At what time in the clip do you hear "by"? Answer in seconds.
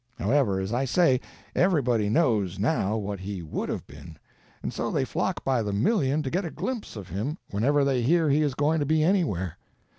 5.45-5.61